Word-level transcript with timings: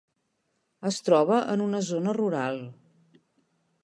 Es 0.89 0.97
troba 1.09 1.37
en 1.55 1.63
una 1.67 1.81
zona 1.91 2.15
rural. 2.19 2.57